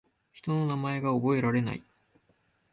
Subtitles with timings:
[0.33, 1.83] 人の名前が覚えられない